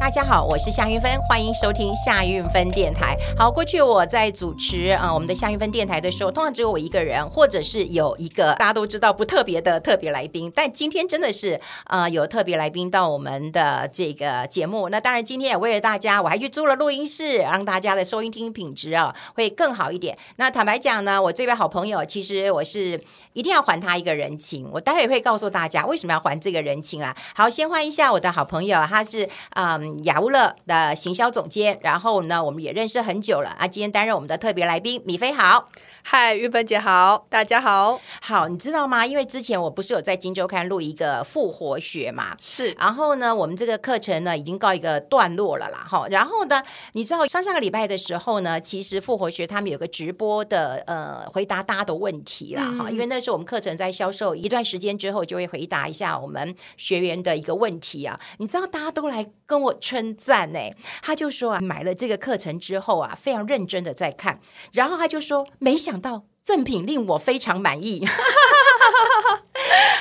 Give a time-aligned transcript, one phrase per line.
[0.00, 3.16] 大家好，我是夏云芬，欢迎收听夏云芬电台。
[3.36, 10.50] 好，过去我在主持啊、我们的夏云芬电台的时候，通常只有我一个人，或者是有一个大家都知道不特别的特别来宾。
[10.54, 14.88] 但今天真的是啊、有特别来宾到我们的这个节目。
[14.88, 20.16] 那当然今天也为了大家，我还去租了录音室，让大家的收音听品质啊会更好一点。
[20.36, 22.98] 那坦白讲呢，我这位好朋友，其实我是
[23.34, 24.70] 一定要还他一个人情。
[24.72, 27.14] 我待会会告诉大家为什么要还这个人情啊。
[27.34, 29.87] 好，先欢迎一下我的好朋友，他是嗯。
[30.04, 33.66] 雅乌乐的行销总监，然后呢，我们也认识很久了啊。
[33.66, 35.66] 今天担任我们的特别来宾，米菲好。
[36.02, 38.00] 嗨，玉芬姐好，大家好。
[38.22, 39.04] 好，你知道吗？
[39.04, 42.70] 因为之前我不是有在《金周刊》录一个复活学嘛，是。
[42.78, 45.84] 然后呢，我们这个课程呢已经告一个段落了啦。
[45.86, 52.62] 哈，然后呢，你知道上上个礼拜的时候呢，其实复活学他们有个直播的呃回答大家的问题啦。
[52.78, 58.18] 哈、嗯，因为那时候我们课程在销售一段时间之后，就会回答一下我们学员的一个问题啊。
[58.38, 60.58] 你知道大家都来跟我称赞呢，
[61.02, 64.40] 他就说啊，买了这个课程之后啊，非常认真的在看，
[64.72, 65.87] 然后他就说没想。
[66.00, 68.04] 到赠品令我非常满意，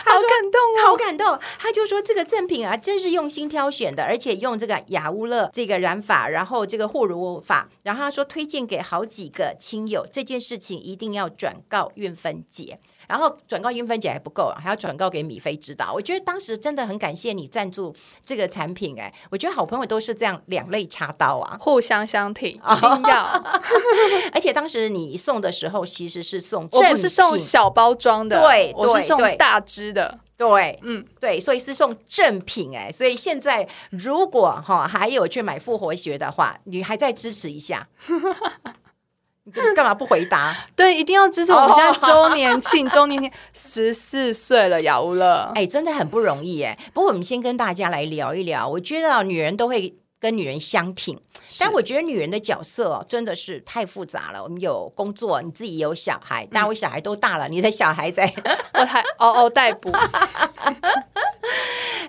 [0.06, 1.40] 好感动哦，好感动。
[1.60, 12.80] 他就说这个赠品啊，真是用心挑选的，而且用这个雅乌乐这个染法，然后这个护乳法，然后他说推荐给好几个亲友，这件事情一定要转告运芬姐。
[13.08, 15.92] 然后转告英芬姐还不够，还要转告给米菲知道。
[15.94, 23.44] 我觉得当时真的很感谢你赞助这个产品，哎，我觉得好朋友都是这样两肋插刀啊，互相相挺， 一定要。
[24.34, 37.88] 而且当时你送的时候其实是送，我不是送小包装的，对，我是送大支的，对，嗯，对，所以是送正品，哎，所以现在如果哈还有去买复活学的话，你还再支持一下。
[39.56, 40.56] 你干嘛不回答？
[40.76, 46.78] 对，一定要支持我们现在周年庆，周年庆十四岁了，雅乌乐，哎，真的很不容易哎。
[46.94, 51.18] 不过我们先跟大家来聊一聊，我觉得女人都会跟女人相挺，
[51.60, 54.44] 但我觉得女人的角色哦真的是太复杂了。
[54.44, 58.34] 我们有工作，你自己有小孩，但我小孩都大了，嗯、你的小孩在，
[58.74, 59.90] 我还嗷嗷待哺。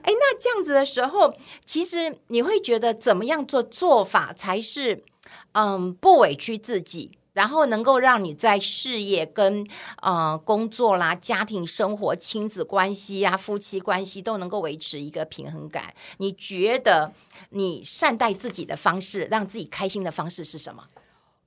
[0.02, 1.32] 哎，那这样子的时候，
[1.64, 5.04] 其实你会觉得怎么样做做法才是
[5.52, 7.17] 嗯不委屈自己？
[7.38, 9.64] 然后能够让你在事业跟
[10.02, 15.94] 呃工作啦、家庭生活、亲子关系呀、夫妻关系都能够维持一个平衡感。
[16.16, 17.12] 你觉得
[17.50, 20.82] 你善待自己的方式，让自己开心的方式是什么？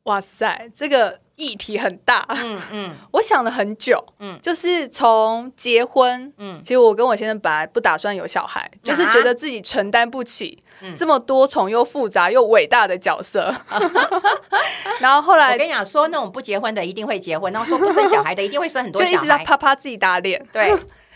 [0.04, 1.20] 哇塞，这个。
[1.42, 10.60] 议题很大，嗯嗯， 我想了很久，嗯，就是从结婚，嗯，其实我跟我先生本来不打算有小孩，啊、就是觉得自己承担不起
[10.96, 13.92] 这么多重又复杂又伟大的角色，嗯、
[15.02, 20.72] 然后后来我跟你讲，说那种不结婚的一定会结婚，然后说不生小孩的一定会生很多小孩，就一直在啪啪自己打脸，对，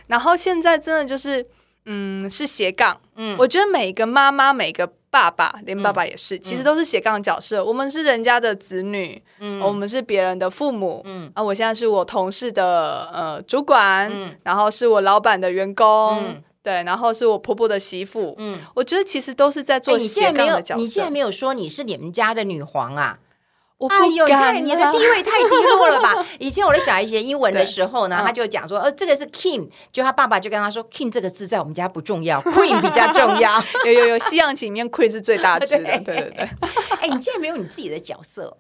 [0.08, 1.46] 然后现在真的就是，
[1.86, 4.92] 嗯，是斜杠，嗯，我觉得每个妈妈每个。
[5.16, 7.60] 爸爸，连爸爸也是，嗯、其实都是斜杠角色。
[7.60, 11.32] 嗯、我们是人家的子女，嗯，我们是别人的父母，嗯。
[11.34, 20.82] 啊，我现在是我同事的呃主管，嗯，然后是我老板的员工，嗯，对，然后是我婆婆的媳妇，嗯，我觉得其实都是在做斜杠的角色。
[20.82, 23.20] 你现在没有说你是你们家的女皇啊？
[23.78, 24.26] 哎呦，
[24.62, 26.14] 你的地位太低落了吧？
[26.40, 33.62] 以前我的小孩学英文的时候呢，他就讲说，呃，这个是 king，就他爸爸就跟他说，king 这个字在我们家不重要，queen 比较重要。
[33.86, 36.50] 有有有，西洋棋里面 queen 是最大值的， 对对对。
[37.02, 38.56] 哎，你竟然没有你自己的角色？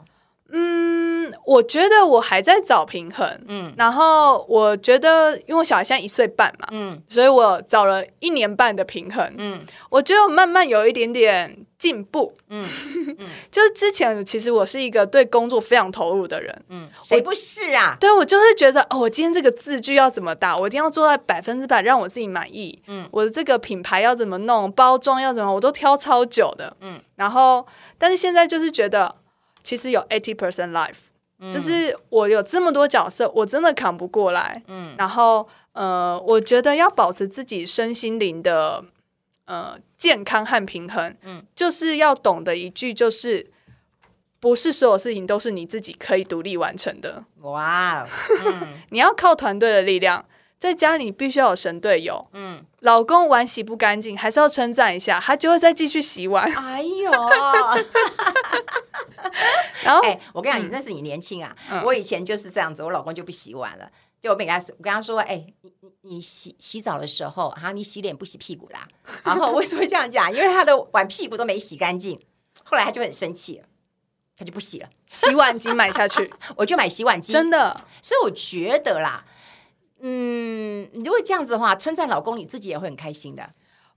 [0.51, 1.04] 嗯，
[1.45, 3.27] 我觉得我还在找平衡。
[3.47, 9.33] 嗯，然后我觉得，因为我小孩现在一岁半嘛，嗯，所以我找了一年半的平衡。
[9.37, 12.33] 嗯，我觉得慢慢有一点点进步。
[12.49, 12.63] 嗯，
[13.51, 16.65] 就是之前其实我是一个对工作非常投入的人。
[16.69, 17.95] 嗯，谁不是啊？
[17.99, 22.77] 对，我就是觉得哦，我今天这个字句要怎么打，我一定要做到百分之百让我自己满意。
[22.87, 26.75] 嗯，我的这个品牌要怎么弄，包装要怎么，我都挑超久的。
[26.81, 27.65] 嗯，然后
[27.97, 29.15] 但是现在就是觉得。
[29.65, 31.09] 其实有 eighty percent life，
[31.39, 34.61] 嗯，就是我有这么多角色，我真的扛不过来。
[34.67, 38.83] 嗯，然后呃，我觉得要保持自己身心灵的
[39.45, 43.51] 呃健康和平衡，嗯，就是要懂得一句，就是
[44.39, 47.23] 不是所有事情都是你自己可以独立完成的。
[47.41, 48.07] 哇，
[48.45, 50.25] 嗯，你要靠团队的力量。
[50.57, 52.27] 在家里必须要有神队友。
[52.33, 56.51] 嗯，老公碗洗不干净，还是要称赞一下，他就会再继续洗碗。
[56.51, 57.11] 哎呦，
[59.83, 63.89] 然后，哎、欸，我跟你讲，你那是你年轻啊，嗯、我以前就是这样子，我老公就不洗碗了。
[64.21, 68.87] 就我跟他，我跟他说，哎、欸，你你你洗洗澡的时候，哈，你洗脸不洗屁股啦。
[69.23, 70.33] 然后为什么会这样讲？
[70.33, 72.19] 因为他的碗屁股都没洗干净。
[72.63, 73.65] 后来他就很生气了，
[74.35, 74.89] 他就不洗了。
[75.05, 77.79] 洗碗机买下去， 我就买洗碗机，真的。
[78.01, 79.23] 所以我觉得啦。
[80.07, 83.49] 嗯，如果这样子的话，称赞老公，你自己也会很开心的。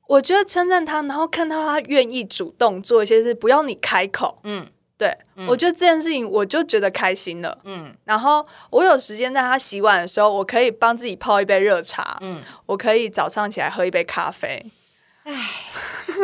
[0.07, 4.67] 我觉得称赞他，然后看到他愿意主动做一些事，不要你开口，嗯，
[4.97, 7.95] 对，嗯我觉得这件事情我就觉得开心了，嗯。
[8.05, 14.65] 然后我有时间在他洗碗的时候，我可以帮自己泡一杯热茶，嗯，我可以早上起来喝一杯咖啡，
[15.25, 15.35] 唉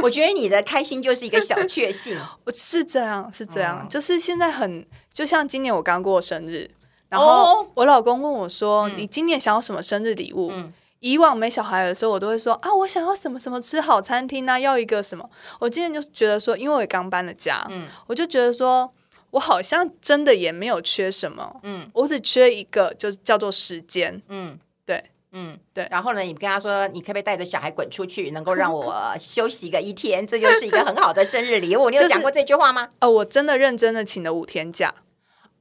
[0.02, 6.70] 我觉得你的开心就是一个小确幸， 我是这样，是这样，哦就是现在很，就像今年我刚过生日，
[7.08, 15.28] 然哦后我老公问我说：“嗯你今年想要什么生日礼物？”嗯以往没小孩的时候，我都会说：“啊，我想要什么什么吃好餐厅啊，要一个什么。”
[15.60, 18.90] 我今年就觉得说，因为我也刚搬了家，嗯我就觉得说
[19.28, 24.22] 我好像真的也没有缺什么，嗯我只缺一个，就是叫做时间。
[24.28, 25.02] 嗯，对，
[25.32, 30.26] 嗯对然后呢，你跟他说，你可不可以带着小孩滚出去，能够让我 休息个一天？
[30.26, 31.90] 这就是一个很好的生日礼物。
[31.90, 32.88] 你有就是讲过这句话吗？
[33.00, 34.94] 哦，我真的认真的请了五天假，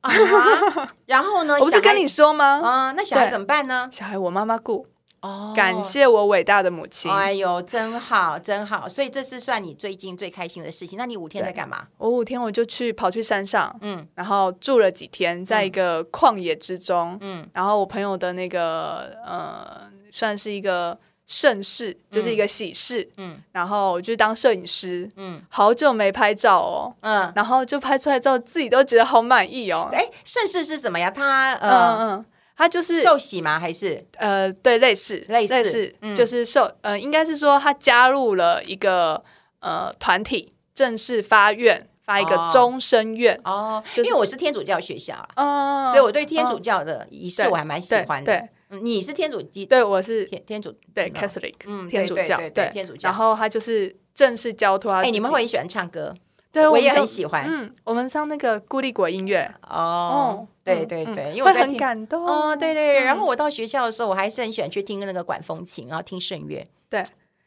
[0.03, 1.55] 啊，然后呢？
[1.55, 2.61] 我不是跟你说吗？
[2.63, 3.89] 啊，那小孩怎么办呢？
[3.91, 4.85] 小孩我妈妈顾，
[5.21, 7.09] 哦感谢我伟大的母亲。
[7.09, 8.87] 哎呦，真好，真好！
[8.87, 10.97] 所以这是算你最近最开心的事情。
[10.97, 11.87] 那你五天在干嘛？
[11.97, 23.39] 我五天我就去跑去山上，嗯然后住了几天，在一个旷野之中，嗯然后我朋友的那个呃，算是一个盛世，就是一个喜事，嗯。
[23.51, 25.41] 然后我就当摄影师，嗯。
[25.49, 27.31] 好久没拍照哦，嗯。
[27.35, 29.89] 然后就拍出来之后，自己都觉得好满意哦。
[29.93, 31.09] 哎，盛世是什么呀？
[31.09, 32.25] 他嗯呃，嗯，
[32.57, 33.59] 他就是寿喜吗？
[33.59, 34.05] 还是？
[34.17, 36.13] 呃，对，类似类似似，嗯。
[36.13, 39.23] 就是受呃，应该是说他加入了一个
[39.59, 42.49] 呃团体，正式发愿，发一个哦。
[42.51, 43.81] 终身愿，哦？
[43.93, 48.49] 就是因为我是天主教学校啊，嗯，所以我对天主嗯教的仪式我还蛮喜欢的。
[48.81, 56.13] 你是天主基对，我是天天主对嗯 Catholic，嗯天主教，对天主教然后他就是正式教托他哎，你们会很喜欢唱歌，
[56.51, 60.47] 对，我也很喜欢嗯，我们上那个固力果音乐，哦。
[60.63, 63.01] 对对嗯对，因为我在听感动哦，对对。
[63.01, 66.65] 嗯然后我到学校的时候，我还是很喜欢去听那个管风琴，然后听圣乐。
[66.89, 67.03] 对，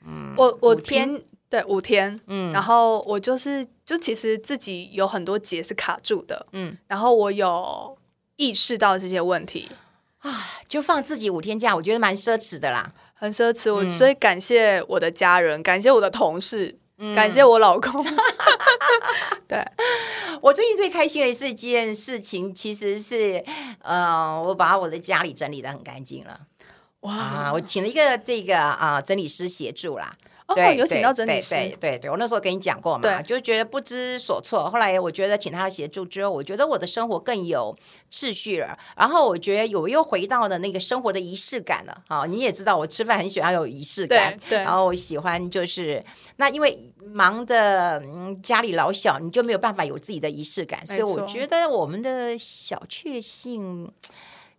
[0.06, 7.96] 嗯，我我天听对五天，嗯然后我就是就其实自己有很多节是卡住的，嗯然后我有
[8.36, 9.70] 意识到这些问题，
[10.26, 12.90] 啊，就放自己五天假，我觉得蛮奢侈的啦。
[13.14, 13.90] 很奢侈，我嗯。
[13.90, 17.14] 所以感谢我的家人，感谢我的同事，嗯。
[17.14, 18.04] 感谢我老公，
[19.46, 19.64] 对，
[20.40, 23.44] 我最近最开心的是一件事情，其实是
[23.82, 26.40] 呃，我把我的家里整理的很干净了。
[27.00, 27.14] 哇。
[27.14, 30.12] 啊，我请了一个这个啊整理师协助啦。
[30.46, 34.70] 哦，对，有请到整理对师，对对对，我那时候跟你讲过嘛，就觉得不知所措。
[34.70, 37.74] 后来我觉得请他协助之后，我觉得我的生活更有
[38.12, 38.78] 秩序了。
[38.96, 42.02] 然后我觉得我又回到了那个生活的仪式感了。
[42.08, 46.00] 好，你也知道我吃饭很喜欢有仪式感，对对然后我喜欢就是
[46.36, 53.90] 那因为忙的嗯家里老小，你就没有办法有自己的仪式感，所以我觉得我们的小确幸，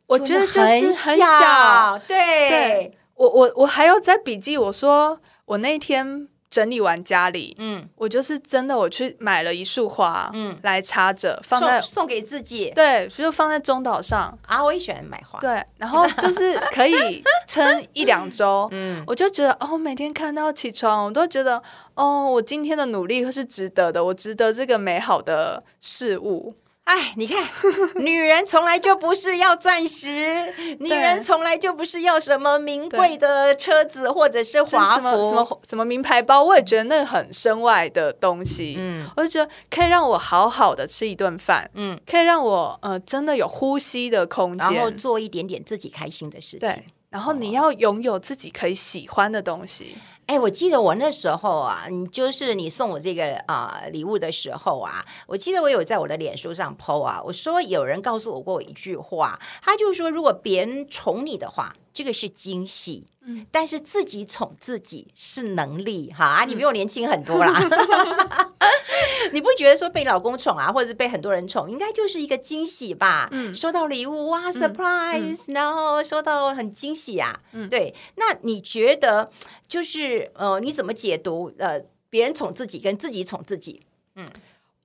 [0.05, 18.67] 我觉得就是很很小，对对我我我还要在笔记，我说我那天整理完家里，嗯我就是真的我去买了一束花，嗯，来插着放在送送给自己对，就放在中岛上，啊，我也喜欢买花，对，然后就是可以 撑一两周。
[18.71, 19.03] 嗯。
[19.07, 21.61] 我就觉得哦，每天看到起床，我都觉得
[21.95, 26.53] 哦，我今天的努力是值得的，我值得这个美好的事物。
[26.87, 27.43] 哎，你看，
[27.99, 35.31] 女人从来就不是要钻石， 女人从来就不是要什么名贵的车子或者是就是华什么什服。
[35.33, 38.75] 么什么名牌包，我也觉得那很身外的东西。
[38.79, 44.89] 嗯我就觉得可以让我好好的吃一顿饭，嗯，可以让我呃真的有呼吸的空间然后。
[44.91, 49.97] 做一点点自己开心的事情对。，然后你要拥有自己可以喜欢的东西。
[50.27, 68.51] 哎，我记得我那时候啊，你就是你送我这个啊、呃、礼物的时候啊，我记得我有在我的脸书上 po 啊，我说有人告诉我过一句话，他就说如果别人宠你的话，这个是惊喜，嗯，但是自己宠自己是能力，哈，啊，你比我年轻很多啦。
[69.33, 73.27] 你不觉得说被老公宠啊，或者是被很多人宠，应该就是一个惊喜吧？
[73.31, 77.39] 嗯，收到礼物哇，surprise，、然后收到很惊喜啊。
[77.51, 77.93] 嗯，对。
[78.15, 79.31] 那你觉得
[79.67, 83.81] 就是呃，你怎么解读呃，别人宠自己跟自己宠自己？
[84.15, 84.25] 嗯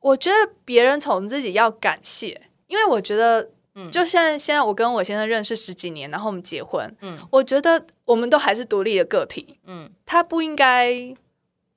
[0.01, 11.15] 我觉得别人宠自己要感谢，因为我觉得，嗯就现在现在我跟我先生认识十几年，然后我们结婚，嗯我觉得我们都还是独立的个体，嗯他不应该，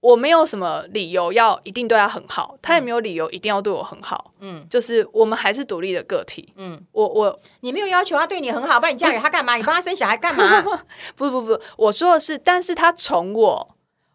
[0.05, 6.53] 我没有什么理由要一定对他很好，他也没有理由一定要对我很好，嗯就是我们还是独立的个体。
[6.57, 9.55] 嗯，我我你没有要求他对你很好，不然你嫁给他干嘛？
[9.55, 10.61] 你帮他生小孩干嘛？
[11.15, 13.67] 不 不不，我说的是，但是他宠我，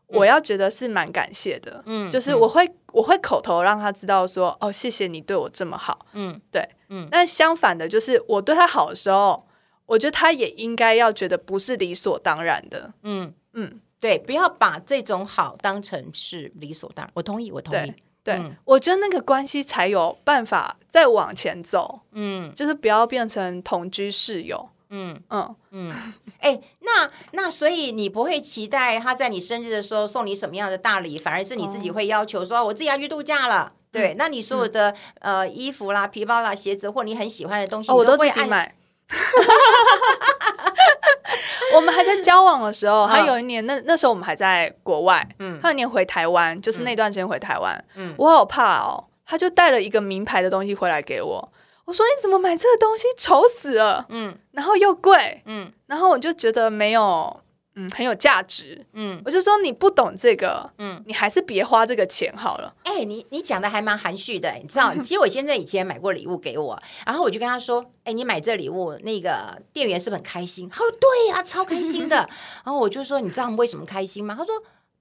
[0.07, 9.45] 我要觉得是蛮感谢的，嗯就是我会我会口头让他知道说，哦，谢谢你对我这么好，嗯对，嗯但相反的，就是我对他好的时候，
[9.87, 17.13] 我觉得他也应该要觉得不是理所当然的，嗯嗯，对，不要把这种好当成是理所当然。
[17.15, 17.95] 我同意，我同意。
[18.23, 22.01] 对，嗯、我觉得那个关系才有办法再往前走。
[22.13, 24.69] 嗯，就是不要变成同居室友。
[24.91, 25.91] 嗯嗯嗯。
[26.39, 33.73] 哎、嗯欸，那那所以你不会期待他在你生日的时候送你什么样的大礼，反而是你自己会要求说，我自己要去度假了。
[33.91, 34.91] 对，那你所有的、
[35.21, 38.75] 嗯、呃衣服啦、皮包啦、鞋子，或你很喜欢的东西，哦、我都自己买。
[41.75, 51.53] 我们还在交往的时候，他有一年，那那时候我们还在国外，嗯，他有一年回台湾，就是那段时间回台湾，嗯，我好怕哦，他就带了一个名牌的东西回来给我，
[51.85, 57.41] 我说你怎么买这个东西，丑死了，嗯，然后又贵，嗯，然后我就觉得没有。
[57.81, 58.85] 嗯，很有价值。
[58.93, 62.75] 嗯，我就说你不懂这个，嗯，你还是别花这个钱好了。
[62.85, 64.95] 哎、欸，你你讲的还蛮含蓄的，你知道？
[65.01, 72.17] 其实我现在以前买过礼物给我，然后我就跟他说：“哎、欸，你买这礼物，那个店员是不是很开心？”他说：“对呀、啊，超开心的。
[72.65, 74.55] ”然后我就说：“你知道他们为什么开心吗？”他说：“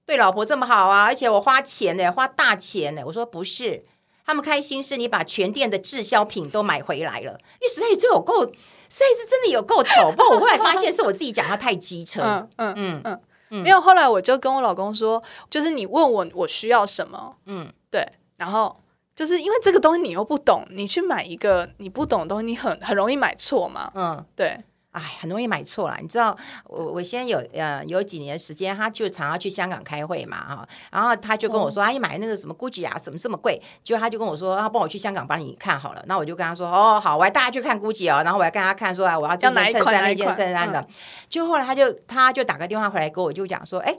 [0.06, 3.82] 对老婆这么好啊，而且我花钱呢，花大钱呢。”我说：“不是，
[4.24, 7.38] 他们开心是你把全店的滞销品都买回来了。
[7.60, 8.52] 你实在就有够。”
[8.90, 12.20] 实在是真的有够丑，不过我后来发现是我自己讲话太机车。
[12.22, 13.20] 嗯嗯嗯嗯，
[13.50, 13.80] 嗯，没有。
[13.80, 18.06] 后来我就跟我老公说，就是你问我我需要什么，嗯，对。
[18.36, 18.76] 然后
[19.14, 23.90] 就是因为这个东西你又不懂，你去买一个你不懂的东西，你很很容易买错嘛。
[23.94, 24.58] 嗯，对。
[24.92, 25.96] 哎，很容易买错了。
[26.00, 33.60] 你知道，我我先有呃有几年时间，他就常要去香港开会嘛哈，然后他就跟我说，阿姨买那个什么 GUCCI 啊，怎么这么贵？
[33.84, 36.02] 就他就跟我说，他帮我去香港帮你看好了。
[36.06, 40.84] 那我就跟他说，哦好，我还带他去看 GUCCI 哦，然后我还跟他看说啊，我要这件衬衫那件衬衫的。
[41.28, 43.94] 就后来他就他就打个电话回来跟我就讲说，哎，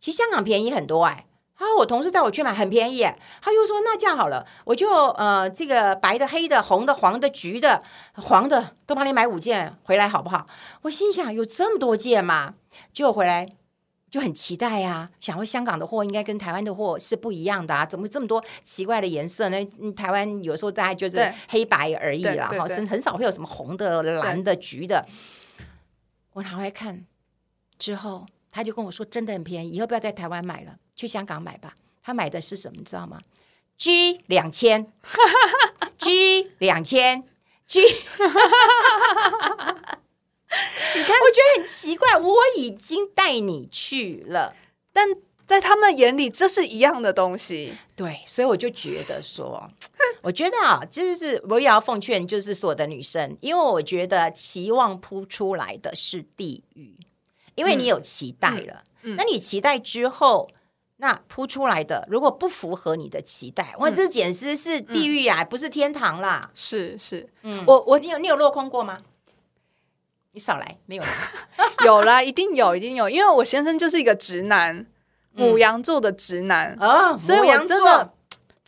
[0.00, 1.26] 其实香港便宜很多哎。
[1.60, 3.02] 然后我同事带我去买，很便宜。
[3.42, 7.82] 他就说：“那这样好了，我就呃，这个白的、黑的、红的、黄的、橘的、
[8.14, 10.46] 黄的都帮你买五件回来，好不好？”
[10.80, 12.54] 我心想：“有这么多件吗？”
[12.94, 13.46] 结果回来
[14.10, 19.58] 就很期待呀、啊，想说香港的货应该跟台湾的货是不一样的啊，怎么这么多奇怪的颜色呢？
[19.94, 25.06] 台湾有时候大家就是黑白而已啦，哈，是很少会有什么红的、蓝的、橘的。
[26.32, 27.04] 我拿回来看
[27.78, 32.74] 之后，他就跟我说：“真的很便宜，以后不要在台湾买了。”去香港买吧，他买的是什么？
[32.78, 33.20] 你知道吗
[33.78, 34.92] ？G 两千
[35.98, 37.24] ，G 两千
[37.66, 37.80] ，G。
[40.92, 44.54] 你看，我觉得很奇怪，我已经带你去了，
[44.92, 45.06] 但
[45.46, 47.72] 在他们眼里，这是一样的东西。
[47.94, 49.70] 对，所以我就觉得说，
[50.22, 56.94] 我觉得啊，就是我也要奉劝，就是所有的女生，因为我觉得期望铺出来的是地狱，
[57.54, 60.48] 因为你有期待了，嗯嗯、那你期待之后。
[61.02, 66.50] 那铺出来的如果不符合你的期待，哇，这简直是地狱呀，不是天堂啦！
[66.54, 68.98] 是是，嗯，我我你有你有落空过吗？
[70.32, 71.02] 你少来，没有，
[71.86, 74.84] 有啦，一定有，一定有，因为我先生就是一个直男，
[75.32, 78.12] 母羊座的直男啊，所以我真的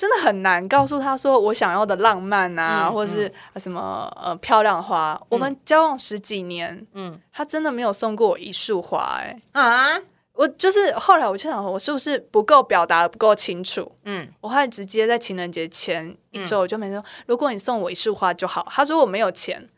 [0.02, 5.16] 真的很难告诉他说我想要的浪漫啊，或者是什么呃漂亮花。
[5.28, 10.00] 我们交往十几年，嗯，他真的没有送过我一束花，哎啊。
[10.34, 13.92] 我就是后来我就想，我是不是不够表达的不够清楚？
[14.04, 18.66] 嗯，我后来直接在情人节前一周我就没说，如果你送我一束花就好。
[18.68, 19.68] 他说我没有钱，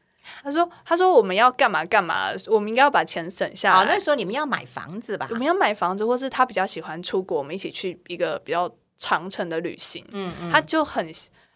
[0.43, 3.77] 他说他说我们要干嘛干嘛，我们应该要把钱省下来。
[3.77, 5.27] 好，那时候你们要买房子吧？
[5.29, 10.05] 我们要买房子，或是他比较喜欢出国，我们一起去一个比较长程的旅行。
[10.13, 11.07] 嗯嗯，他就很。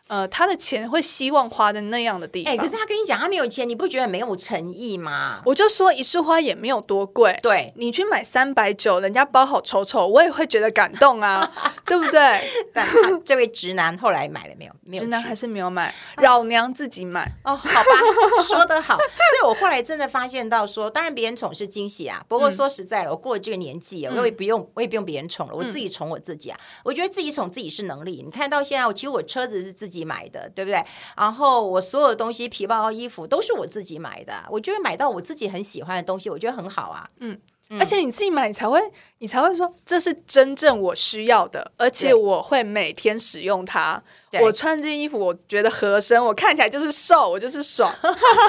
[0.09, 2.53] 呃，他的钱会希望花在那样的地方。
[2.53, 5.41] 哎、欸，可是他跟你讲他没有钱，你不觉得没有诚意吗？
[5.45, 11.49] 我就说一束花也没有多贵，对，你去买三百九，人家包好丑丑，我也会觉得感动啊，
[11.85, 12.41] 对不对？
[12.73, 14.73] 但他这位直男后来买了没有？
[14.83, 17.31] 没有，直男还是没有买，老娘自己买。
[17.45, 18.97] 哦，好吧，说得好。
[18.97, 19.05] 所
[19.43, 26.59] 以我后来真的发现到说，当然别人宠是惊喜啊， 不过说实在了，我过了这个年纪，我也不用，我也不用别人宠了，我自己宠我自己啊。
[26.83, 28.23] 我觉得自己宠自己是能力。
[28.25, 30.83] 你看到现在，我其实我车子是自己买的，对不对？
[31.17, 34.33] 然后我所有的东西，皮包、衣服都是我自己买的。
[34.50, 37.07] 我就会买到我自己很喜欢的东西，我觉得很好啊。
[37.21, 37.38] 嗯，
[37.78, 38.81] 而且你自己买，你才会，
[39.19, 44.02] 你才会说这是真正我需要的，而且我会每天使用它。
[44.43, 47.93] 我穿这件衣服，我觉得合身，我看起来就是瘦，我就是爽。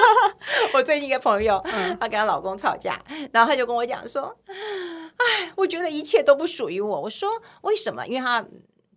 [0.74, 2.98] 我最近一个朋友，嗯、她跟她老公吵架，
[3.32, 4.36] 然后她就跟我讲说
[5.16, 7.30] ：“哎，我觉得一切都不属于我。”我说
[7.62, 8.44] ：“为什么？”因为她。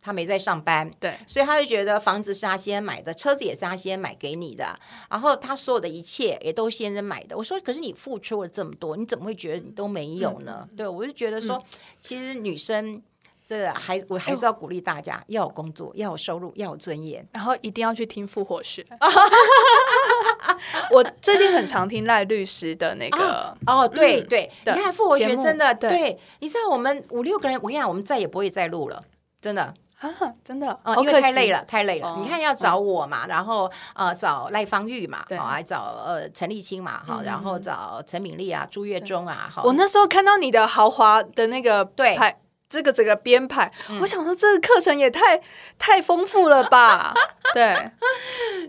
[0.03, 4.77] 他没在上班，对，所以他就觉得房子是他先买的，车子也是他先买给你的，
[5.09, 7.37] 然后他所有的一切也都先生买的。
[7.37, 10.67] 我说，可是你付出了这么多，你怎么会觉得你都没有呢？
[10.69, 11.63] 嗯、对，我就觉得说，嗯、
[12.01, 13.01] 其实女生
[13.45, 18.85] 这还我还是要鼓励大家要有工作，要有收入，要有尊严，然后一定要去听复活学。
[20.91, 29.01] 我最近很常听赖律师的那个哦，哦，对对，你看复活学真的对，你知道我们五六个人，我跟你讲，我们再也不会再录了，
[29.41, 29.73] 真的。
[30.09, 32.17] 啊，真的，哦，因为太累了，太累了。
[32.21, 39.63] 你看要找我嘛，然后呃找赖芳玉嘛，好，还找呃陈立青嘛，好，然后找陈敏丽啊、朱月忠啊，好。
[39.63, 42.37] 我那时候看到你的豪华的那个对排，
[42.69, 45.41] 这个整个编排，我想说这个课程也太
[45.77, 47.13] 太丰富了吧？
[47.53, 47.91] 对，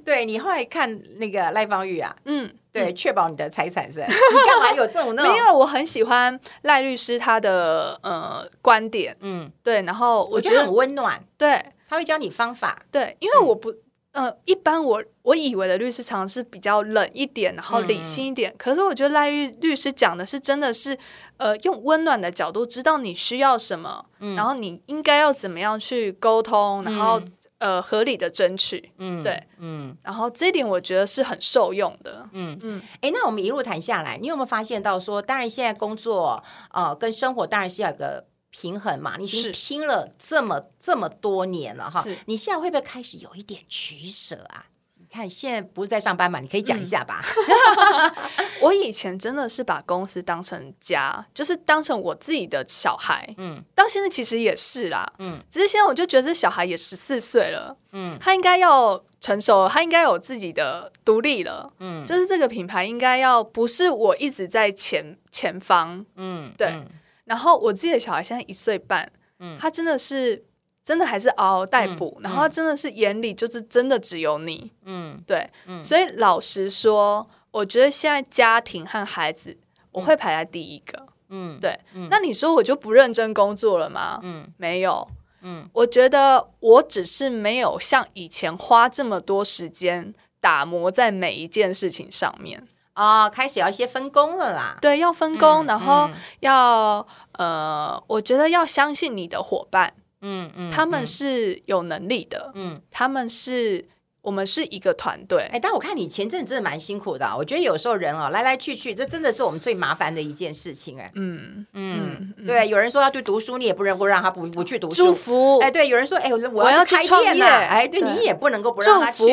[0.05, 2.55] 对你后来看那个赖芳玉啊，嗯。
[2.75, 4.01] 对，确保你的财产是。
[4.01, 5.31] 你干嘛有这种那种？
[5.33, 13.71] 没有，我很喜欢赖律师他的呃观点，嗯，对，然后我觉得，很温暖，对，他会教你方法，对，因为我不，
[14.11, 20.99] 嗯、呃，一般我我以为的律师常常是比较冷一点，然后理性一点，嗯、可是我觉得赖律律师讲的是真的是，
[21.37, 27.23] 呃，用温暖的角度，知道你需要什么，嗯、然后你应该要怎么样去沟通，然后。
[27.65, 32.59] 嗯呃，合理的争取，嗯，对，嗯，然后这一点我觉得是很受用的，嗯。
[32.63, 44.67] 嗯，哎、嗯，那我们一路谈下来，你有没有发现到说，当然现在工作呃跟生活当然是要有个平衡嘛，你已经拼了这么这么多年了哈，你现在会不会开始有一点取舍啊？
[45.15, 46.41] 看，现在不是在上班嘛？
[46.41, 47.25] 你可以讲一下吧。
[47.25, 48.13] 嗯、
[48.61, 53.33] 我以前真的是把公司当成家，就是当成我自己的小孩。
[53.39, 55.11] 嗯，到现在其实也是啦。
[55.19, 57.77] 嗯，只是现在我就觉得这小孩也十四岁了。
[57.93, 61.73] 嗯，他应该要成熟了，他应该有自己的独立了。
[61.79, 66.05] 嗯，就是这个品牌应该要不是我一直在前前方。
[66.17, 66.69] 嗯，对。
[66.69, 66.87] 嗯、
[67.27, 69.11] 然后我自己的小孩现在一岁半。
[69.39, 70.45] 嗯，他真的是。
[70.85, 79.57] 真的还是嗷嗷待哺，嗯、然后他真的是眼里就是真的只有你，嗯，对，嗯、所以老实说，我觉得现在家庭和孩子
[79.93, 84.21] 我会排在第一个，嗯，对，嗯、那你说我就不认真工作了吗？
[84.23, 85.09] 嗯，没有，
[85.41, 92.69] 嗯，我觉得我只是没有像以前花这么多时间打磨在每一件事情上面。
[92.93, 96.09] 啊、哦，开始要一些分工了啦，对，要分工，嗯、然后
[96.41, 99.95] 要呃，我觉得要相信你的伙伴。
[100.27, 103.87] 嗯嗯，他们是有能力的，嗯，他们是
[104.23, 119.25] 我们是一个团队，哎，但我看你前阵真的蛮辛苦的，我觉得有时候人哦来来去去，这真的是我们最麻烦的一件事情，哎，嗯嗯，对，有人说要去读书，你也不能够让他不不去读书，祝福，哎，对，有人说，哎，我要去开店了，哎，对你也不能够不让他去，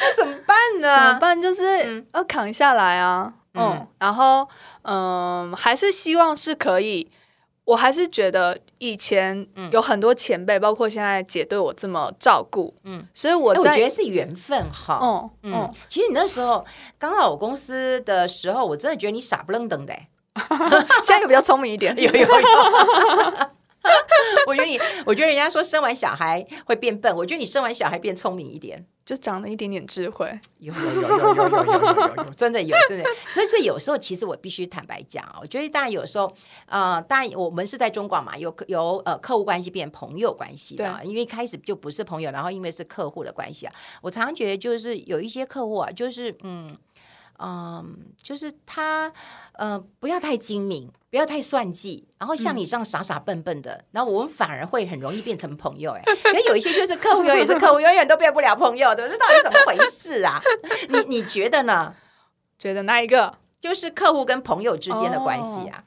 [0.00, 0.96] 那怎么办呢？
[0.96, 1.40] 怎么办？
[1.42, 4.48] 就是要扛下来啊，嗯，然后
[4.82, 7.10] 嗯，还是希望是可以。
[7.64, 15.70] 我还是觉得以前有很多前辈，嗯、包括现在姐对我这么照顾，嗯，所以我在、欸、我觉得是缘分哈，嗯嗯，嗯。
[15.88, 16.64] 其实你那时候
[16.98, 19.94] 刚到我公司的时候，我真的觉得你傻不愣登的，
[21.04, 22.28] 现在又比较聪明一点，有 有有。
[24.46, 30.38] 我觉得你，我觉得人家说生完小孩会变笨，我觉得你生完小孩变聪明一点，就长了一点点智慧。
[30.60, 33.04] 有有有有有有有有有，真的有真的。
[33.28, 36.30] 所以说有时候其实我必须坦白讲啊，我觉得当然有时候，
[36.66, 46.76] 呃，当然我们是在中广嘛，有有呃客户关系变朋友关系啊，对因为一开始就不是朋友，然后因为是客户的关系啊，我常常觉得就是有一些客户啊，就是嗯。
[47.42, 49.12] 嗯，就是他，
[49.54, 55.92] 呃，不要太精明，不要太算计，然后像你这样傻傻笨笨的，嗯、然后我们反而会很容易变成朋友。
[55.92, 59.16] 哎，可有一些就是客户永远是客户， 永远都变不了朋友，对不对？
[59.16, 60.40] 这到底怎么回事啊？
[60.88, 61.94] 你你觉得呢？
[62.58, 63.38] 觉得那一个？
[63.60, 65.82] 就是客户跟朋友之间的关系啊？
[65.82, 65.84] 哦、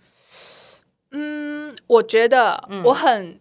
[1.12, 3.40] 嗯，我觉得我很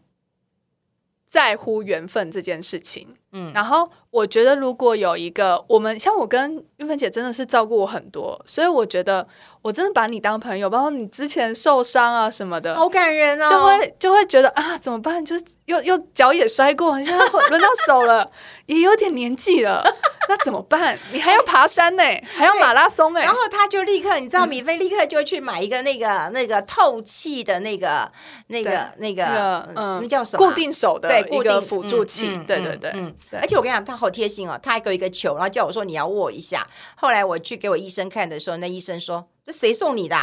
[1.33, 3.09] 在乎缘分这件事情。
[3.35, 9.27] 嗯，然后我觉得如果有一个我们像我跟玉芬姐真的是照顾我很多，所以我觉得
[9.63, 15.25] 我真的把你当朋友，包括你之前受伤啊什么的，好感人哦，就会就会觉得啊怎么办？
[15.25, 15.35] 就
[15.73, 18.31] 又又脚也摔过，现在轮到手了，
[18.67, 19.83] 也有点年纪了，
[20.29, 20.99] 那怎么办？
[21.13, 22.03] 你还要爬山呢，
[22.37, 28.11] 还要马拉松哎，然后他就立刻，你知道米菲立刻就去买一个那个那个透气的那个
[28.49, 30.47] 那个那个嗯，那叫什么？
[30.47, 33.15] 固定手的对，固定辅助器，对对对，嗯。
[33.31, 36.67] 对而且我跟你讲，他好贴心哦，他还给我一个球，然后叫我说你要握一下。
[36.97, 40.17] 后来我去给我医生看的时候，那医生说这谁送你的？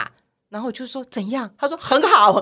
[0.50, 1.52] 然后我就说怎样？
[1.60, 2.40] 他说很好，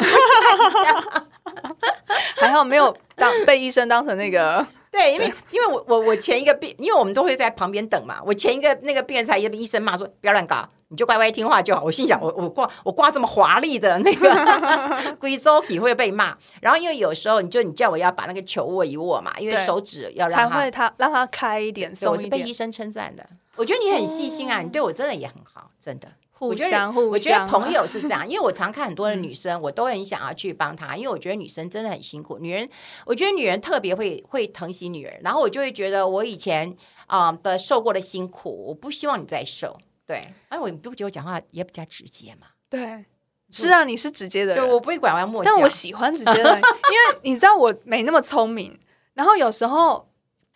[2.37, 4.65] 还好没有当 被医生当成那个。
[4.89, 8.19] 对，因为因为我我我前一个病，因为我们都会在旁边等嘛。
[8.25, 10.67] 我前一个那个病人才医生骂说不要乱搞。
[10.89, 11.83] 你就乖乖听话就好。
[11.83, 16.35] 我心想，我我挂我挂这么华丽的那个贵州体会被骂。
[16.61, 22.31] 然后因为有时候你就你叫我要把那个球握一握嘛，因为手指要让他才会他让他开一点松一点。
[22.31, 26.07] 我是被医生称赞的，我觉得你很细心啊，嗯、你对我真的也很好，真的。
[26.38, 32.38] 互相互相，我觉得朋友是这样， 因为我常看很多的女生，我都很想要去帮她，因为我觉得女生真的很辛苦。
[32.39, 32.69] 女人，
[33.06, 36.76] 我觉得女人特别会会疼惜女人，然后我就会觉得我以前
[37.08, 39.78] 啊、呃、的受过的辛苦，我不希望你再受。
[40.06, 42.47] 对，哎，我你不觉得我讲话也比较直接嘛？
[42.69, 43.06] 对，
[43.52, 48.80] 是啊，你是直接的人，对，我不会拐弯抹角，但我喜欢直接的，因为你知道我没那么聪明，
[49.15, 50.06] 然后有时候。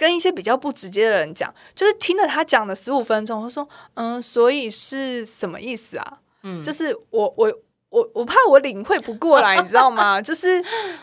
[0.02, 6.18] 跟一些比较不直接的人讲，就是听了他讲了十五分钟，我说嗯，所以是什么意思啊？
[6.42, 7.54] 嗯，就是我我
[7.90, 10.20] 我我怕我领会不过来，你知道吗？
[10.26, 10.60] 就是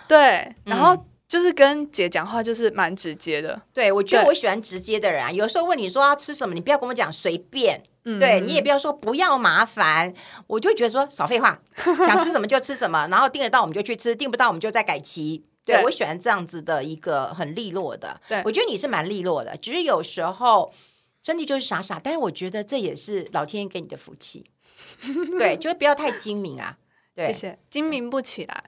[0.08, 3.62] 对，然后就是跟姐讲话就是蛮直接的。
[3.72, 5.30] 对，我觉得我喜欢直接的人啊。
[5.30, 10.12] 有时候问你说要吃什么，你不要跟我讲随便，嗯、对你也不要说不要麻烦，
[10.48, 15.44] 我就觉得说少废话，想吃什么就吃什么，然后订得到我们就去吃，订不到我们就再改期。
[15.68, 18.18] 对，对我喜欢这样子的一个很利落的。
[18.26, 20.72] 对，我觉得你是蛮利落的，只是有时候
[21.22, 22.00] 真的就是傻傻。
[22.02, 24.50] 但是我觉得这也是老天爷给你的福气。
[25.38, 26.78] 对，就是不要太精明啊。
[27.14, 28.64] 对，谢谢，精明不起来。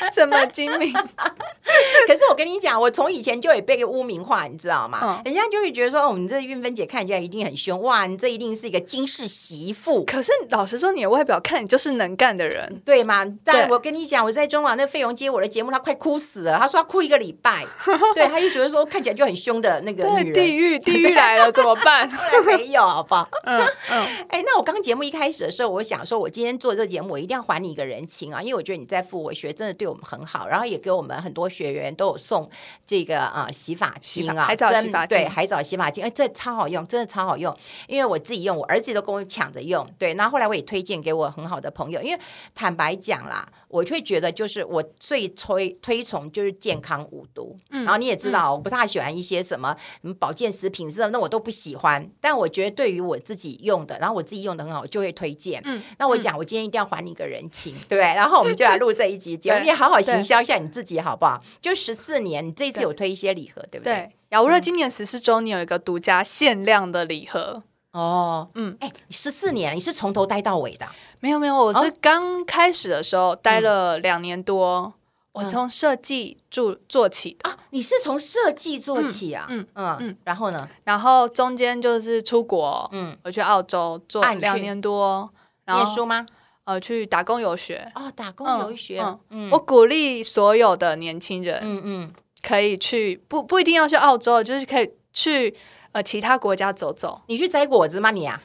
[0.14, 0.92] 怎么精明？
[2.06, 4.98] 可是我跟你讲，我从以前就也被个污名化，你知道吗？
[5.02, 10.04] 嗯、人家就会觉得说，我们这运芬姐看起来一定很凶哇，你这一定是一个金氏媳妇。
[10.04, 13.24] 可是老实说，你的外表看你就是能干的人，对吗？
[13.44, 16.56] 但我跟你讲，我在中网那费荣接我的节目，他快哭死了。
[16.58, 17.66] 他说他哭一个礼拜，
[18.14, 20.32] 对，他就觉得说看起来就很凶的那个女人。
[20.32, 22.08] 地狱，地狱来了怎么办？
[22.10, 23.28] 后来没有，好不好？
[23.44, 23.98] 嗯嗯。
[24.30, 32.48] 哎、欸，那我刚节目一开始的时候，我想说，我今天做这个节目，我一定要还你一个人情啊，因为我觉得你在附我学，真的对我们很好，然后也给我们很多学员都有送
[32.86, 42.20] 这个啊、呃、洗发精啊，海藻洗发精，对，海藻洗发精，哎，这超好用，真的超好用，因为我自己用，我儿子都跟我抢着用，对，然后后来我也推荐给我很好的朋友，因为
[42.54, 61.40] 坦白讲啦，我会觉得就是我最推推崇就是健康无毒，嗯，然后你也知道，我不太喜欢一些什么什么保健食品，什么那我都不喜欢，但我觉得对于我自己用的，然后我自己用的很好，我就会推荐，嗯，那我讲，我今天一定要还你一个人情，嗯、对，然后我们就来录这一集 节目，好好行销一下你自己好不好？
[61.62, 63.94] 就十四年，你这一次有推一些礼盒，对，对不对？
[63.94, 67.62] 对，雅无乐今年十四周年有一个独家限量的礼盒
[67.92, 68.48] 哦。
[68.54, 70.86] 嗯，哎，十四年，你是从头待到尾的？
[71.20, 74.92] 没有没有，我是刚开始的时候待了两年多，
[75.34, 77.56] 嗯、我从设计做做起的啊。
[77.70, 79.46] 你是从设计做起啊？
[79.48, 80.16] 嗯嗯嗯。
[80.24, 80.68] 然后呢？
[80.84, 85.30] 然后中间就是出国，嗯，我去澳洲做两年多，
[85.66, 86.26] 念书吗？
[86.68, 92.12] 呃，去打工游学哦，打工游学，嗯嗯，我鼓励所有的年轻人，嗯嗯，
[92.46, 95.56] 可以去，不不一定要去澳洲，就是可以去
[95.92, 97.22] 呃其他国家走走。
[97.26, 98.10] 你去摘果子吗？
[98.10, 98.38] 你啊？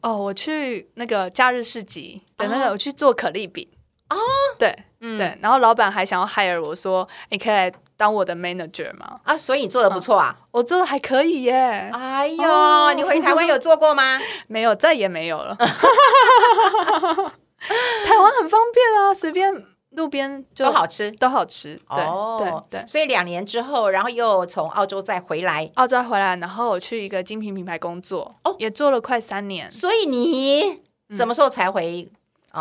[0.00, 3.68] 哦，我去那个假日市集的那个，我去做可丽饼
[4.08, 4.16] 哦，
[4.58, 9.20] 对，嗯对，然后老板还想要 hire 我说，你可以来当我的 manager 吗？
[9.24, 11.90] 啊，所以你做的不错啊，我做的还可以耶。
[11.92, 14.18] 哎呦，你回台湾有做过吗？
[14.48, 15.58] 没有，再也没有了。
[18.06, 21.80] 台湾很方便啊，随便路边就都好吃，都好吃。
[21.88, 29.70] 对、哦、对对，所以两年之后，然后又从澳洲再回来，澳洲回来，然后我去一个精品品牌工作，哦，也做了快三年。
[29.70, 32.10] 所以你什么时候才回？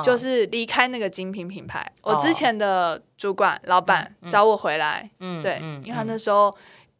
[0.03, 6.55] 就是离开那个精品品牌，我之前的主管老板找我回来，嗯，对，嗯、因为他那时候，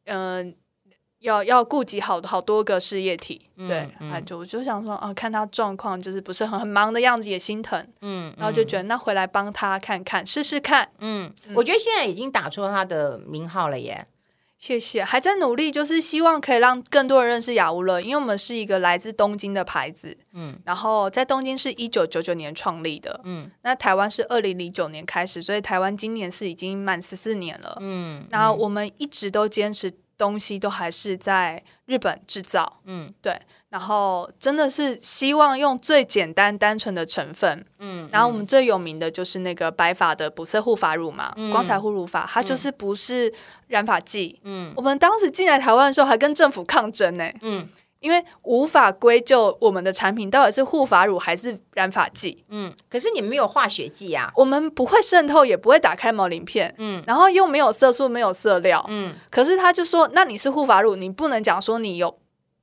[0.05, 0.45] 嗯。
[0.47, 0.53] 呃
[1.25, 14.05] 要要顾及好好多个事业体，嗯、对，嗯、啊，就我就想说啊，看他状况就是不是很很忙的样子，也心疼，嗯，然后就觉得那回来帮他看看，试试看，嗯，嗯我觉得现在已经打出他的名号了耶，
[14.59, 29.91] 谢谢，还在努力，就是希望可以让更多人认识雅乌乐，因为我们是一个来自东京的牌子，嗯，然后在东京是一九九九年创立的，嗯，那台湾是二零零九年开始，所以台湾今年是已经满十四年了，嗯，然后我们一直都坚持。
[30.17, 43.33] 东西都还是在日本制造，嗯，对，然后真的是希望用最简单单纯的成分，嗯，然后我们最有名的就是那个白发的补色护发乳嘛，嗯、光彩护乳法，它就是不是
[43.67, 47.67] 染发剂，嗯，我们当时进来台湾的时候还跟政府抗争呢，嗯。
[47.99, 62.17] 因为无法归咎我们的产品到底是护发乳还是染发剂，嗯，可是你们没有化学剂啊，我们不会渗透，也不会打开毛鳞片，嗯，然后又没有色素，没有色料，嗯，可是他就说，那你是护发乳，你不能讲说你有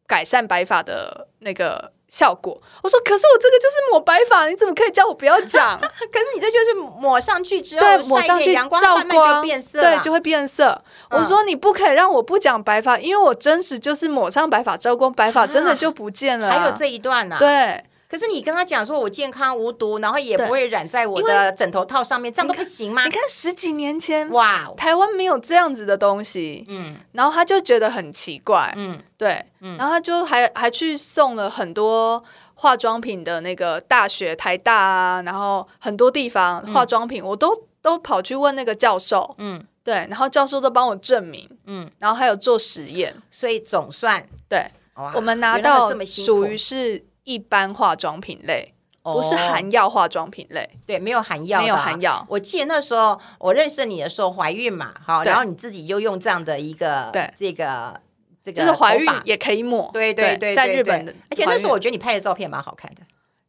[0.07, 1.92] 改善白发的那个。
[2.13, 5.81] 效果，我说，可是我这个就是抹白发，你怎么可以叫我不要讲？
[5.81, 10.79] 可是你这就是抹上去之后，对，抹上去阳光照光就变色，对，就会变色。
[11.09, 16.53] 嗯、我说你不可以让我不讲白发，因为我真实就是抹上白发照光，白 发真的就不见了、啊。
[16.53, 17.39] 还有这一段呢、啊？
[17.39, 17.83] 对。
[18.13, 23.07] 可是你跟他讲说，我健康无毒，然后也不会染在我的枕头套上面，这样都不行吗？
[23.07, 32.23] 你看十几年前，哇，台湾没有这样子的东西，嗯，然后他就觉得很奇怪，嗯，对，嗯，然后他就还还去送了很多
[32.53, 44.67] 化妆品的那个大学，台大啊，然后很多地方化妆品，我都都跑去问那个教授，嗯，对，然后教授都帮我证明，嗯，然后还有做实验，所以总算对，
[45.15, 48.75] 我们拿到属于是一般化妆品类。
[49.05, 52.25] 不是含药化妆品类，对，没有含药，没有含药。
[52.31, 58.01] 我记得那时候我认识你的时候，怀孕嘛，好，然后你自己就用这样的一个，对，这个
[58.41, 63.03] 这个就是怀孕也可以抹，对对对，在日本的，而且那时候我觉得你拍的照片蛮好看的，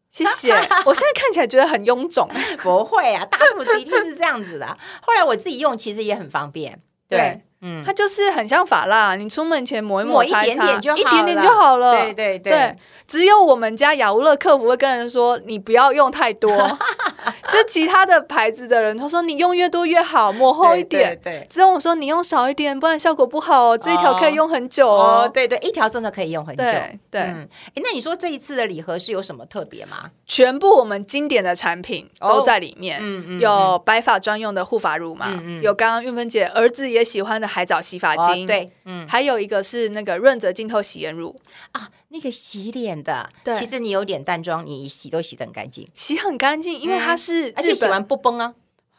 [0.10, 0.52] 谢谢。
[0.88, 2.28] 我现在看起来觉得很臃肿，
[2.64, 4.66] 不会啊，大肚子一定是这样子的。
[5.04, 7.44] 后来我自己用，其实也很方便，对。
[7.66, 11.92] 嗯，它就是很像法蜡，你出门前抹一抹，擦一点点就好了，一点点就好了。
[11.94, 12.76] 对对对，对，
[13.08, 16.52] 只有我们家雅吾乐客服会跟人说，你不要用太多。
[17.54, 21.18] 就其他的牌子的人，他说你用越多越好，抹厚一点。
[21.22, 23.78] 对，对，对，只有我说你用少一点，不然效果不好哦。
[23.78, 25.24] 这一条可以用很久哦。
[25.24, 26.64] 哦对对，一条真的可以用很久。
[26.64, 30.10] 对对，嗯，那你说这一次的礼盒是有什么特别吗？
[30.26, 33.00] 全部我们经典的产品都在里面。
[33.02, 35.28] 嗯嗯，有白发专用的护发乳嘛？
[35.30, 38.48] 嗯嗯，有刚刚韵芬姐儿子也喜欢的海藻洗发精。
[38.48, 41.40] 对，嗯，还有一个是那个润泽净透洗颜乳
[41.74, 48.54] 啊，那个洗脸的，对，其实你有点淡妆，你洗都洗得很干净，洗很干净，因为它是、嗯、而且洗完不崩啊，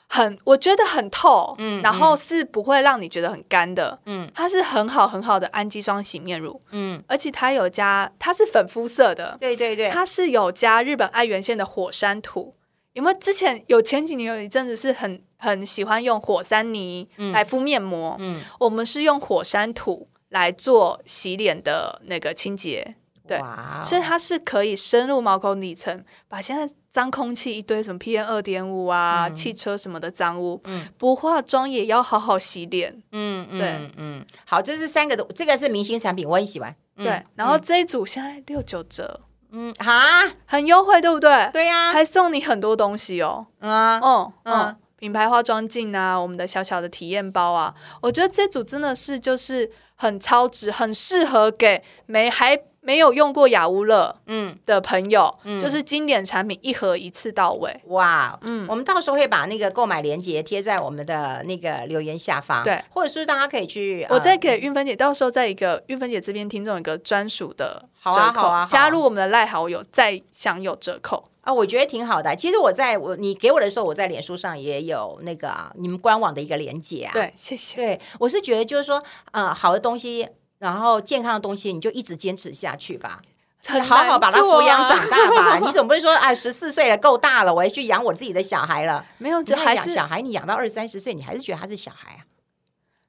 [0.09, 12.55] 很我觉得很透，嗯，然后是不会让你觉得很干的，嗯，它是很好很好的氨基酸洗面乳，嗯，而且它有加，它是粉肤色的，对对对，它是有加日本爱媛县的火山土，
[12.93, 13.19] 有没有？
[13.19, 15.23] 之前有前几年有一阵子是很。
[15.37, 22.95] 很喜欢用火山泥来敷面膜，嗯，嗯，我们是用火山土来做洗脸的那个清洁，
[23.27, 23.41] 对，
[23.83, 41.51] 所以它是可以深入毛孔底层，把现在脏空气一堆什么 PM 二点五啊，嗯、汽车什么的脏污，嗯，不化妆也要好好洗脸，嗯，对，嗯，嗯，好，这是三个的，这个是明星产品，我很喜欢，嗯、对，然后这一组现在六九折，嗯，哈，很优惠，对不对？
[41.53, 44.77] 对呀、啊，还送你很多东西哦，嗯，哦，嗯。
[44.97, 57.75] 品牌化妆镜啊，我们的小小的体验包啊，我觉得这组真的是就是很超值，很适合给没还没有用过雅乌乐嗯的朋友，嗯，就是经典产品一盒一次到位。
[57.87, 71.25] 哇，嗯，我们到时候会把那个购买链接贴在我们的那个留言下方，对，或者是大家可以去，我再给韵芬姐，到时候在一个韵芬姐这边听众一个专属的折扣，好啊，好啊，加入我们的赖好友再享有折扣。
[71.41, 72.35] 啊，我觉得挺好的。
[72.35, 77.13] 其实我在我你给我的时候，我在脸书上也有那个你们官网的一个连接啊。
[77.13, 77.77] 对，谢谢。
[77.77, 80.27] 对，我是觉得就是说，呃，好的东西，
[80.65, 83.21] 然后健康的东西，你就一直坚持下去吧，
[83.67, 85.59] 啊、好好把他抚养长大吧。
[85.63, 89.05] 你总不会说，啊，十四岁了够大了，我要去养我自己的小孩了？
[89.19, 92.25] 没有，就还是小孩，你养到二三十岁，你还是觉得他是小孩啊？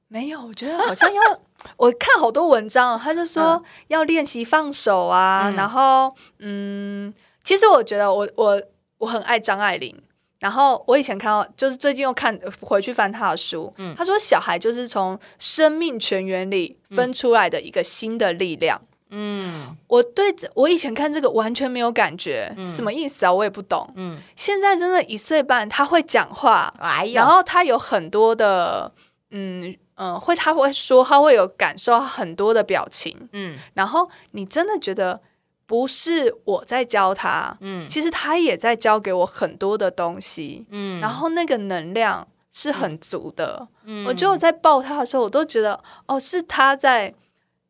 [0.08, 1.22] 没有，我觉得好像要
[1.78, 7.14] 我看好多文章，他就说要练习放手啊，嗯、然后嗯。
[7.46, 8.60] 其实我觉得我我
[8.98, 9.96] 我很爱张爱玲，
[10.38, 18.78] 然后我以前看到，就是最近又看回去翻他的书，嗯，她说小孩就是从生命泉源里分出来的一个新的力量，
[19.10, 23.32] 嗯，我对这我以前看这个完全没有感觉，嗯、什么意思啊？
[23.32, 28.92] 我也不懂，嗯，现在真的一岁半，他会讲话，哎呦，然后他有很多的，
[29.30, 35.20] 嗯嗯，会他会说，他会有感受很多的表情，嗯，然后你真的觉得。
[35.66, 47.12] 不是我在教他，嗯，其实他也在教给我很多的东西，嗯，然后那个能量是很足的，嗯，我就在抱他的时候，我都觉得哦，是他在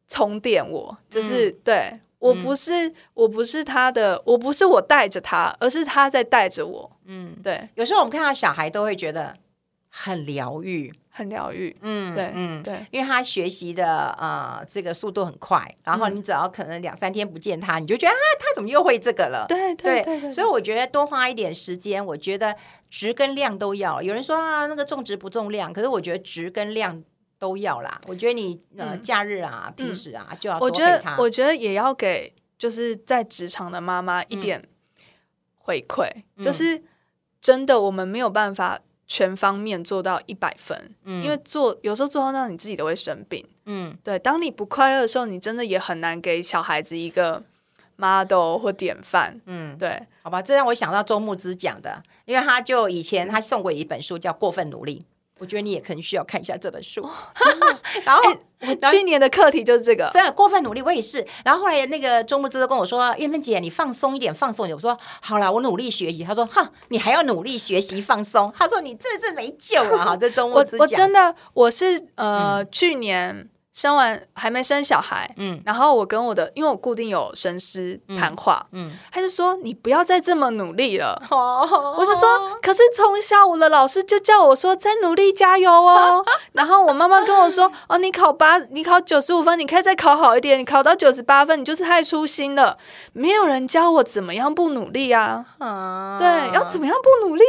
[0.07, 9.35] 充电我，就是、嗯、对我不是、嗯、我不是他的，我不是我带着他，而是他在带着我，嗯，对，有时候我们看到小孩都会觉得
[9.89, 10.93] 很疗愈。
[11.17, 19.47] 很疗愈，嗯，对，嗯，对，因为他学习的呃这个速度很快，然后你只要可能两三天不见他，你就觉得啊，他怎么又会这个了？
[19.49, 22.55] 对对对，所以我觉得多花一点时间，我觉得
[22.91, 24.03] 值跟量都要。
[24.03, 27.03] 有人说啊，那个重质不重量，可是我觉得值跟量
[27.39, 27.99] 都要啦。
[28.07, 30.59] 我觉得你呃假日啊、平时啊就要。
[30.59, 34.63] 我觉得我觉得也要给就是在职场的妈妈一点
[35.55, 36.11] 回馈，
[36.45, 36.83] 就是
[37.41, 38.79] 真的我们没有办法。
[39.09, 44.19] 全方面做到一百分，嗯，因为做有时候做到那你自己都会生病，嗯，对。
[44.19, 47.43] 当你不快乐的时候，你真的也很难给小孩子一个
[47.97, 49.99] model 或典范，嗯，对。
[50.23, 55.01] 好吧，这让我想到周牧之讲的，因为他就以前他送过一本书叫《过分努力》。
[55.39, 57.11] 我觉得你也可能需要看一下这本书，哦、
[58.05, 58.23] 然后、
[58.61, 61.27] 欸、我去年的课题就是这个，真的过分努力，我也是。
[61.45, 92.79] 然后后来那个周木之都跟我说：“燕芬姐，你放松一点，放松一点。”我说：“好了，我努力学习。”他说：“哈，你还要努力学习放松？”他说：“你这是没救了哈。”这周慕姿讲，我真的我是呃、嗯、去年生完还没生小孩，嗯，然后我跟我的，因为我固定有神师谈话，嗯，嗯他就说你不要再这么努力了，哦、我就说，可是从小我的老师就叫我说再努力加油哦， 然后我妈妈跟我说，哦，你考八，你考九十五分，你可以再考好一点，你考到九十八分，你就是太粗心了，
[93.13, 96.17] 没有人教我怎么样不努力啊，啊。
[96.19, 97.45] 对，要怎么样不努力？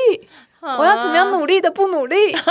[0.77, 2.35] 我要怎么样努力的不努力？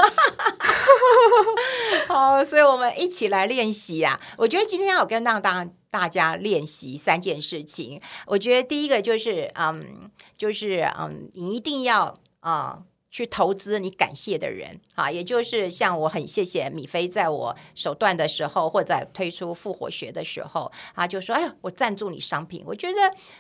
[2.09, 4.19] 好，所以我们一起来练习啊！
[4.39, 8.01] 我觉得今天要跟让大大家练习三件事情。
[8.27, 12.77] 我觉得第一个就是，嗯，就是嗯，你一定要啊。
[12.79, 12.86] 嗯
[13.17, 22.95] 去投资你感谢的人啊，也就是像我很谢谢米菲，在我手段的时候，或者在推出复活学的时候，啊，就说哎呀，我赞助你商品，我觉得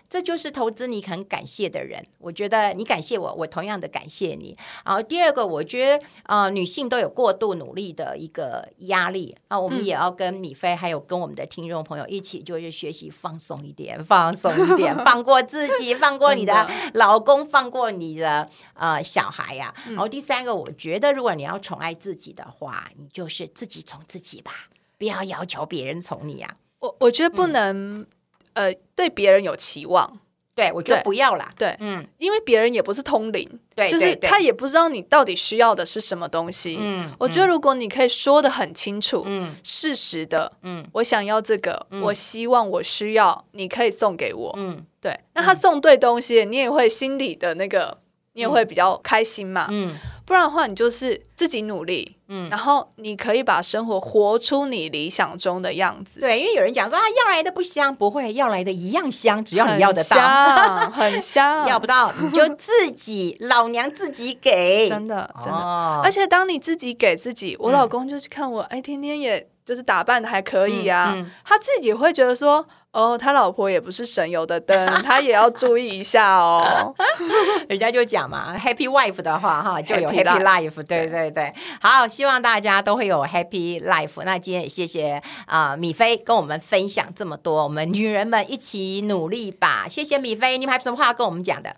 [0.08, 2.02] 这就是投资你很感谢的人。
[2.20, 4.56] 我觉得你感谢我，我同样的感谢你。
[4.82, 19.65] 然后第二个，我觉得啊、呃，女性都有过度努力的一个压力啊，我们也要跟米菲还有跟我们的听众朋友一起，就是学习放松一点，放松一点， 放过自己，放过你的老公，放过你的呃小孩呀、啊。
[19.86, 24.52] 然后第三个，我觉得如果你要宠爱自己的话，你就是自己宠自己吧，
[24.98, 26.54] 不要要求别人宠你啊。
[26.78, 28.06] 我我觉得不能、嗯、
[28.52, 30.20] 呃对别人有期望，
[30.54, 31.50] 对我觉得不要啦。
[31.56, 36.76] 对，嗯，因为别人也不是通灵，对，就是他也不知道你到底需要的是什么东西。
[36.78, 47.98] 嗯，我觉得如果你可以说的很清楚，嗯，事实的，嗯，我想要这个，嗯、我希望我需要，你可以送给我，嗯，对，那他送对东西，你也会心里的那个。
[48.36, 49.66] 你也会比较开心嘛？
[49.70, 49.96] 嗯，
[50.26, 56.20] 不然的话，你就是自己努力，嗯，然后你可以把生活活出你理想中的样子。
[56.20, 61.66] 对，因为有人讲说啊，要来的不香，不会，要来的一样香，只要你要得到，很香，很香。
[61.68, 65.58] 要不到你就自己老娘自己给，真的真的。
[65.58, 72.66] 哦、而且当你自己给自己，我老公就去看我，哎、嗯，天天也就是打扮的还可以啊，嗯嗯、他自己会觉得说。
[72.96, 76.94] 哦，他老婆也不是省油的灯，他也要注意一下哦。
[77.68, 80.82] 人家就讲嘛，Happy Wife 的话哈，就有 Happy Life。
[80.84, 84.22] 对对对，好，希望大家都会有 Happy Life。
[84.24, 89.86] 那今天也谢谢啊、呃，米菲跟我们分享这么多，我们女人们一起努力吧。
[89.90, 91.76] 谢谢米菲，你们还有什么话跟我们讲的？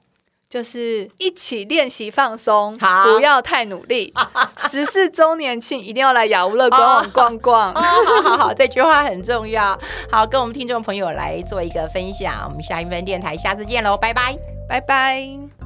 [0.50, 4.14] 就是一起练习放松，不要太努力。
[4.70, 7.72] 十四周年庆一定要来雅无乐官网逛逛。
[7.76, 9.78] 哦，好好好，这句话很重要。
[10.10, 12.46] 好，跟我们听众朋友来做一个分享。
[12.48, 14.36] 我们下一份电台，下次见喽，拜拜，
[14.68, 15.57] 拜拜。